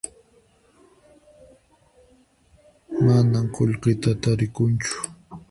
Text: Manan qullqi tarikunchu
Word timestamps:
Manan 3.05 3.45
qullqi 3.55 3.91
tarikunchu 4.23 4.93